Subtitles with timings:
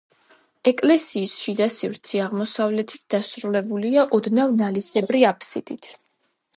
[0.69, 5.97] ეკლესიის შიდა სივრცე აღმოსავლეთით დასრულებულია ოდნავ ნალისებრი აფსიდით.